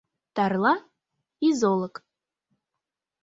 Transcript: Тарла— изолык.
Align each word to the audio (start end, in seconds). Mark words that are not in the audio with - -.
Тарла— 0.35 0.73
изолык. 1.47 1.95